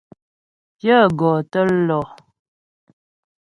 Pyə 0.77 0.97
gɔ 1.19 1.29
tə́ 1.51 1.63
lɔ. 1.87 1.99